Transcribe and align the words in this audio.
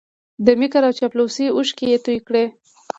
د 0.45 0.47
مکر 0.59 0.81
او 0.87 0.93
چاپلوسۍ 0.99 1.45
اوښکې 1.51 1.85
یې 1.91 1.97
توی 2.05 2.19
کړې 2.27 2.45